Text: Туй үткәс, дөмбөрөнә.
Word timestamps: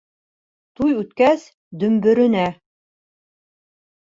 Туй 0.79 0.95
үткәс, 1.01 1.43
дөмбөрөнә. 1.85 2.47